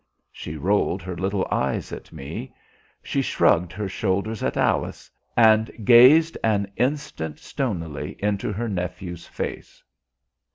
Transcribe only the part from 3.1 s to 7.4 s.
shrugged her shoulders at Alice, and gazed an instant